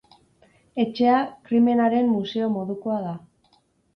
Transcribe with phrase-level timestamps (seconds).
[0.83, 1.19] Etxea
[1.49, 3.13] krimenaren museo modukoa da.